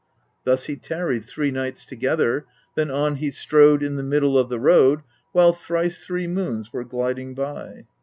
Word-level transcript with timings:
16. 0.39 0.41
Thus 0.45 0.63
he 0.65 0.75
tarried 0.77 1.23
three 1.25 1.51
nights 1.51 1.85
together, 1.85 2.47
then 2.73 2.89
on 2.89 3.17
he 3.17 3.29
strode 3.29 3.83
in 3.83 3.97
the 3.97 4.01
middle 4.01 4.35
of 4.35 4.49
the 4.49 4.59
road 4.59 5.01
while 5.31 5.53
thrice 5.53 6.03
three 6.03 6.25
moons 6.25 6.73
were 6.73 6.83
gliding 6.83 7.35
by. 7.35 7.85